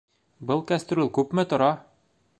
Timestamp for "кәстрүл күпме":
0.71-1.47